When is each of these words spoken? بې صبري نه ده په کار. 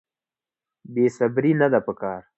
بې 0.93 1.05
صبري 1.17 1.51
نه 1.61 1.67
ده 1.71 1.79
په 1.85 1.93
کار. 2.01 2.21